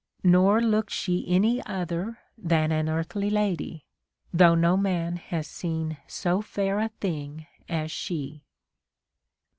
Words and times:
Nor 0.23 0.61
looked 0.63 0.89
she 0.89 1.23
any 1.27 1.63
other 1.67 2.17
than 2.35 2.71
An 2.71 2.89
earthly 2.89 3.29
lady, 3.29 3.85
though 4.33 4.55
no 4.55 4.75
man 4.75 5.17
Has 5.17 5.45
seen 5.45 5.97
so 6.07 6.41
fair 6.41 6.79
a 6.79 6.89
thing 6.99 7.45
as 7.69 7.91
she. 7.91 8.41